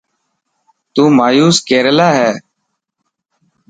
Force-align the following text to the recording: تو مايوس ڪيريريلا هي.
تو 0.93 1.03
مايوس 1.17 1.55
ڪيريريلا 1.67 2.09
هي. 2.17 2.31